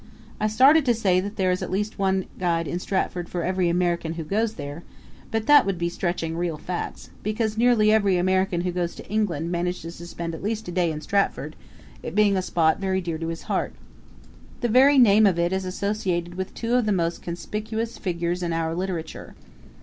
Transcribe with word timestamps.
I 0.39 0.47
started 0.47 0.83
to 0.87 0.95
say 0.95 1.19
that 1.19 1.35
there 1.35 1.51
is 1.51 1.61
at 1.61 1.69
least 1.69 1.99
one 1.99 2.25
guide 2.39 2.67
in 2.67 2.79
Stratford 2.79 3.29
for 3.29 3.43
every 3.43 3.69
American 3.69 4.13
who 4.13 4.23
goes 4.23 4.55
there; 4.55 4.81
but 5.29 5.45
that 5.45 5.63
would 5.63 5.77
be 5.77 5.89
stretching 5.89 6.35
real 6.35 6.57
facts, 6.57 7.11
because 7.21 7.55
nearly 7.55 7.91
every 7.91 8.17
American 8.17 8.61
who 8.61 8.71
goes 8.71 8.95
to 8.95 9.07
England 9.11 9.51
manages 9.51 9.97
to 9.99 10.07
spend 10.07 10.33
at 10.33 10.41
least 10.41 10.67
a 10.67 10.71
day 10.71 10.91
in 10.91 11.01
Stratford, 11.01 11.55
it 12.01 12.15
being 12.15 12.35
a 12.35 12.41
spot 12.41 12.79
very 12.79 12.99
dear 12.99 13.19
to 13.19 13.27
his 13.27 13.43
heart. 13.43 13.73
The 14.61 14.69
very 14.69 14.97
name 14.97 15.27
of 15.27 15.37
it 15.37 15.53
is 15.53 15.65
associated 15.65 16.33
with 16.33 16.55
two 16.55 16.73
of 16.73 16.87
the 16.87 16.91
most 16.91 17.21
conspicuous 17.21 17.99
figures 17.99 18.41
in 18.41 18.53
our 18.53 18.73
literature. 18.73 19.35